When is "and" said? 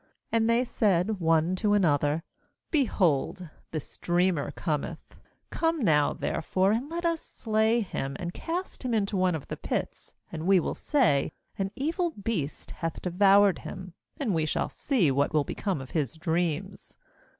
6.71-6.89, 8.19-8.33, 10.31-10.47, 14.19-14.33